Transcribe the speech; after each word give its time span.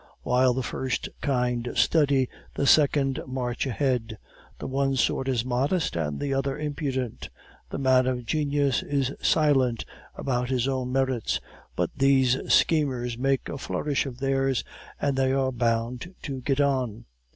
While 0.23 0.55
the 0.55 0.63
first 0.63 1.09
kind 1.21 1.73
study, 1.75 2.27
the 2.55 2.65
second 2.65 3.21
march 3.27 3.67
ahead; 3.67 4.17
the 4.57 4.65
one 4.65 4.95
sort 4.95 5.27
is 5.27 5.45
modest, 5.45 5.95
and 5.95 6.19
the 6.19 6.33
other 6.33 6.57
impudent; 6.57 7.29
the 7.69 7.77
man 7.77 8.07
of 8.07 8.25
genius 8.25 8.81
is 8.81 9.13
silent 9.21 9.85
about 10.15 10.49
his 10.49 10.67
own 10.67 10.91
merits, 10.91 11.39
but 11.75 11.91
these 11.95 12.35
schemers 12.51 13.15
make 13.15 13.47
a 13.47 13.59
flourish 13.59 14.07
of 14.07 14.17
theirs, 14.17 14.63
and 14.99 15.15
they 15.15 15.33
are 15.33 15.51
bound 15.51 16.15
to 16.23 16.41
get 16.41 16.59
on. 16.59 17.05